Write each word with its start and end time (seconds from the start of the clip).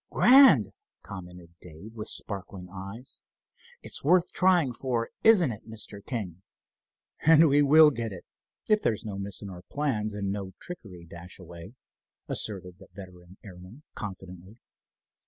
"Grand!" 0.09 0.69
commented 1.03 1.53
Dave, 1.61 1.93
with 1.93 2.07
sparkling 2.07 2.67
eyes. 2.73 3.19
"It's 3.83 4.03
worth 4.03 4.31
trying 4.31 4.73
for, 4.73 5.11
isn't 5.23 5.51
it, 5.51 5.69
Mr. 5.69 6.03
King?" 6.03 6.41
"And 7.21 7.47
we 7.47 7.61
will 7.61 7.91
get 7.91 8.11
it, 8.11 8.25
if 8.67 8.81
there's 8.81 9.05
no 9.05 9.19
miss 9.19 9.43
in 9.43 9.49
our 9.51 9.61
plans—and 9.69 10.31
no 10.31 10.53
trickery, 10.59 11.05
Dashaway," 11.05 11.75
asserted 12.27 12.79
the 12.79 12.87
veteran 12.95 13.37
airman, 13.43 13.83
confidently. 13.93 14.57